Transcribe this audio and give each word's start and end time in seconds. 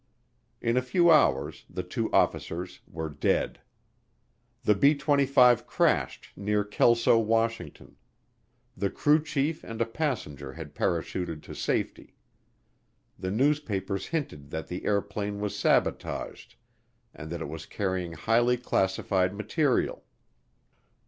In 0.61 0.77
a 0.77 0.81
few 0.81 1.11
hours 1.11 1.63
the 1.69 1.83
two 1.83 2.11
officers 2.11 2.79
were 2.87 3.07
dead. 3.07 3.61
The 4.63 4.73
B 4.73 4.95
25 4.95 5.67
crashed 5.67 6.31
near 6.35 6.63
Kelso, 6.63 7.19
Washington. 7.19 7.97
The 8.75 8.89
crew 8.89 9.23
chief 9.23 9.63
and 9.63 9.79
a 9.79 9.85
passenger 9.85 10.53
had 10.53 10.73
parachuted 10.73 11.43
to 11.43 11.53
safety. 11.53 12.15
The 13.19 13.29
newspapers 13.29 14.07
hinted 14.07 14.49
that 14.49 14.69
the 14.69 14.85
airplane 14.85 15.39
was 15.39 15.55
sabotaged 15.55 16.55
and 17.13 17.29
that 17.29 17.41
it 17.43 17.47
was 17.47 17.67
carrying 17.67 18.13
highly 18.13 18.57
classified 18.57 19.35
material. 19.35 20.03